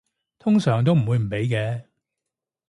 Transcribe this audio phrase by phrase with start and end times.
[0.39, 1.83] 通常都唔會唔俾嘅